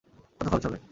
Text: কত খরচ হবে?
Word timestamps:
কত 0.39 0.47
খরচ 0.49 0.63
হবে? 0.65 0.81